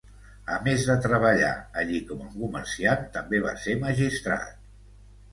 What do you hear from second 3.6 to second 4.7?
ser magistrat.